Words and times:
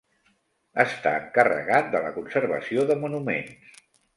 Estar 0.83 1.13
encarregat 1.17 1.93
de 1.97 2.01
la 2.07 2.15
conservació 2.17 2.89
de 2.93 2.99
monuments. 3.07 3.81